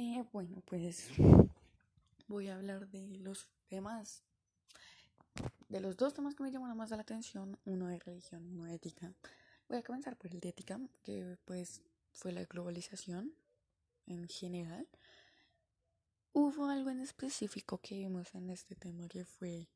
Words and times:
Eh, 0.00 0.24
bueno, 0.32 0.62
pues 0.64 1.08
voy 2.28 2.46
a 2.46 2.54
hablar 2.54 2.88
de 2.88 3.18
los 3.18 3.48
temas, 3.66 4.22
de 5.68 5.80
los 5.80 5.96
dos 5.96 6.14
temas 6.14 6.36
que 6.36 6.44
me 6.44 6.52
llaman 6.52 6.76
más 6.76 6.90
la 6.90 7.00
atención, 7.00 7.58
uno 7.64 7.88
de 7.88 7.98
religión, 7.98 8.46
uno 8.46 8.66
de 8.66 8.74
ética. 8.74 9.12
Voy 9.68 9.78
a 9.78 9.82
comenzar 9.82 10.16
por 10.16 10.30
el 10.30 10.38
de 10.38 10.50
ética, 10.50 10.78
que 11.02 11.36
pues 11.44 11.82
fue 12.12 12.30
la 12.30 12.44
globalización 12.44 13.34
en 14.06 14.28
general. 14.28 14.86
Hubo 16.32 16.66
algo 16.66 16.90
en 16.90 17.00
específico 17.00 17.78
que 17.78 17.96
vimos 17.96 18.32
en 18.36 18.50
este 18.50 18.76
tema 18.76 19.08
que 19.08 19.24
fue 19.24 19.66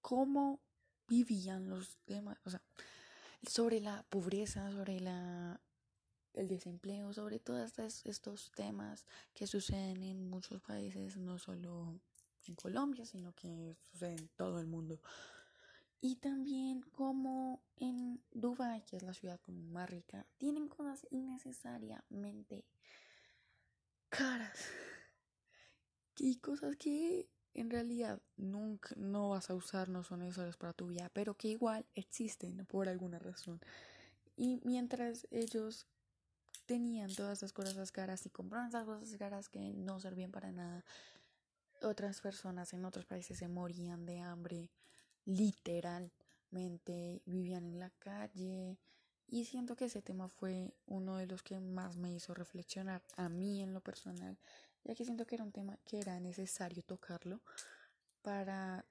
cómo 0.00 0.58
vivían 1.06 1.70
los 1.70 1.98
demás, 2.04 2.36
o 2.42 2.50
sea, 2.50 2.62
sobre 3.48 3.78
la 3.78 4.02
pobreza, 4.10 4.72
sobre 4.72 4.98
la 4.98 5.60
el 6.38 6.48
desempleo, 6.48 7.12
sobre 7.12 7.38
todos 7.38 7.78
estos 8.04 8.52
temas 8.52 9.06
que 9.34 9.46
suceden 9.46 10.02
en 10.02 10.28
muchos 10.28 10.60
países, 10.62 11.16
no 11.16 11.38
solo 11.38 12.00
en 12.46 12.54
Colombia, 12.54 13.04
sino 13.04 13.32
que 13.34 13.76
suceden 13.90 14.18
en 14.18 14.28
todo 14.36 14.60
el 14.60 14.66
mundo. 14.66 15.00
Y 16.00 16.16
también 16.16 16.82
como 16.82 17.60
en 17.76 18.22
Dubai, 18.30 18.84
que 18.84 18.96
es 18.96 19.02
la 19.02 19.14
ciudad 19.14 19.40
como 19.40 19.62
más 19.64 19.90
rica, 19.90 20.26
tienen 20.36 20.68
cosas 20.68 21.06
innecesariamente 21.10 22.64
caras. 24.08 24.58
Y 26.20 26.38
cosas 26.38 26.74
que 26.74 27.28
en 27.54 27.70
realidad 27.70 28.20
nunca 28.36 28.92
no 28.96 29.28
vas 29.30 29.50
a 29.50 29.54
usar, 29.54 29.88
no 29.88 30.02
son 30.02 30.18
necesarias 30.18 30.56
para 30.56 30.72
tu 30.72 30.88
vida, 30.88 31.10
pero 31.12 31.34
que 31.34 31.46
igual 31.46 31.86
existen 31.94 32.66
por 32.66 32.88
alguna 32.88 33.20
razón. 33.20 33.60
Y 34.36 34.60
mientras 34.64 35.28
ellos 35.30 35.86
tenían 36.68 37.12
todas 37.14 37.38
esas 37.38 37.54
cosas 37.54 37.90
caras 37.90 38.26
y 38.26 38.30
compraban 38.30 38.68
esas 38.68 38.84
cosas 38.84 39.16
caras 39.16 39.48
que 39.48 39.72
no 39.72 39.98
servían 40.00 40.30
para 40.30 40.52
nada. 40.52 40.84
Otras 41.80 42.20
personas 42.20 42.74
en 42.74 42.84
otros 42.84 43.06
países 43.06 43.38
se 43.38 43.48
morían 43.48 44.04
de 44.04 44.20
hambre, 44.20 44.70
literalmente 45.24 47.22
vivían 47.24 47.64
en 47.64 47.80
la 47.80 47.88
calle. 47.98 48.76
Y 49.28 49.46
siento 49.46 49.76
que 49.76 49.86
ese 49.86 50.02
tema 50.02 50.28
fue 50.28 50.74
uno 50.86 51.16
de 51.16 51.26
los 51.26 51.42
que 51.42 51.58
más 51.58 51.96
me 51.96 52.12
hizo 52.12 52.34
reflexionar 52.34 53.02
a 53.16 53.30
mí 53.30 53.62
en 53.62 53.72
lo 53.72 53.80
personal, 53.80 54.36
ya 54.84 54.94
que 54.94 55.06
siento 55.06 55.26
que 55.26 55.36
era 55.36 55.44
un 55.44 55.52
tema 55.52 55.78
que 55.86 56.00
era 56.00 56.20
necesario 56.20 56.82
tocarlo 56.82 57.40
para 58.20 58.84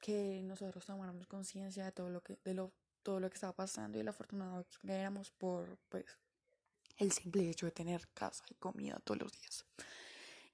que 0.00 0.42
nosotros 0.44 0.86
tomáramos 0.86 1.26
conciencia 1.26 1.84
de 1.84 1.92
todo 1.92 2.08
lo 2.08 2.20
que 2.20 2.38
de 2.44 2.54
lo 2.54 2.72
todo 3.02 3.18
lo 3.18 3.28
que 3.30 3.34
estaba 3.34 3.52
pasando 3.52 3.98
y 3.98 4.02
lo 4.04 4.10
afortunado 4.10 4.64
que 4.80 4.92
éramos 4.92 5.30
por 5.32 5.76
pues 5.88 6.04
el 6.96 7.12
simple 7.12 7.48
hecho 7.48 7.66
de 7.66 7.72
tener 7.72 8.08
casa 8.14 8.44
y 8.50 8.54
comida 8.54 9.00
todos 9.04 9.20
los 9.20 9.32
días. 9.32 9.64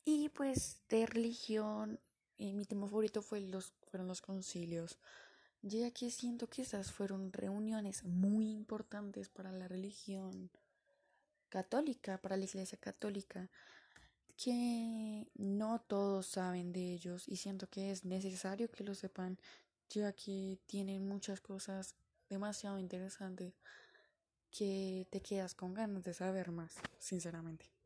Y 0.05 0.31
pues 0.31 0.81
de 0.89 1.07
religión, 1.07 2.01
eh, 2.39 2.53
mi 2.53 2.65
tema 2.65 2.87
favorito 2.87 3.23
fue 3.23 3.41
los, 3.41 3.73
fueron 3.91 4.09
los 4.09 4.23
concilios, 4.23 4.99
ya 5.63 5.91
que 5.91 6.11
siento 6.11 6.49
que 6.49 6.63
esas 6.63 6.93
fueron 6.93 7.33
reuniones 7.33 8.05
muy 8.05 8.53
importantes 8.53 9.29
para 9.29 9.53
la 9.53 9.69
religión 9.69 10.51
católica, 11.49 12.19
para 12.19 12.37
la 12.37 12.45
iglesia 12.45 12.79
católica, 12.79 13.51
que 14.37 15.27
no 15.35 15.81
todos 15.81 16.27
saben 16.27 16.73
de 16.73 16.93
ellos 16.93 17.29
y 17.29 17.37
siento 17.37 17.69
que 17.69 17.91
es 17.91 18.05
necesario 18.05 18.71
que 18.71 18.85
lo 18.85 18.95
sepan, 18.95 19.39
ya 19.91 20.13
que 20.13 20.59
tienen 20.67 21.09
muchas 21.09 21.41
cosas 21.41 21.97
demasiado 22.29 22.79
interesantes 22.79 23.55
que 24.51 25.07
te 25.11 25.21
quedas 25.21 25.55
con 25.55 25.75
ganas 25.75 26.05
de 26.05 26.15
saber 26.15 26.51
más, 26.51 26.75
sinceramente. 26.99 27.78